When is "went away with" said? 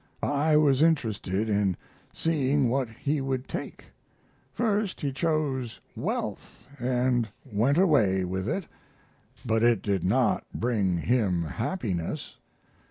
7.45-8.49